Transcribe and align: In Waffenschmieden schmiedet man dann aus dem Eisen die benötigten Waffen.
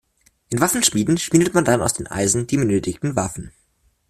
In 0.49 0.59
Waffenschmieden 0.59 1.19
schmiedet 1.19 1.53
man 1.53 1.63
dann 1.63 1.79
aus 1.79 1.93
dem 1.93 2.07
Eisen 2.09 2.47
die 2.47 2.57
benötigten 2.57 3.15
Waffen. 3.15 3.51